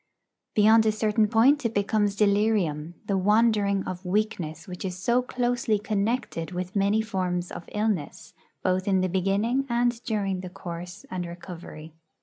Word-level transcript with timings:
Beyond 0.55 0.87
a 0.87 0.91
certain 0.91 1.27
point 1.27 1.63
it 1.63 1.75
becomes 1.75 2.15
delirium, 2.15 2.95
the 3.05 3.19
wandering 3.19 3.83
of 3.83 4.03
weakness 4.03 4.67
which 4.67 4.83
is 4.83 4.97
so 4.97 5.21
closely 5.21 5.77
connected 5.77 6.49
with 6.53 6.75
many 6.75 7.03
forms 7.03 7.51
of 7.51 7.69
illness, 7.71 8.33
both 8.63 8.87
in 8.87 9.01
the 9.01 9.07
beginning 9.09 9.67
and 9.69 10.01
during 10.03 10.39
the 10.39 10.49
course 10.49 11.05
and 11.11 11.27
recovery. 11.27 11.93